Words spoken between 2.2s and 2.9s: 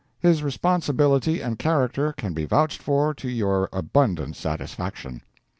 be vouched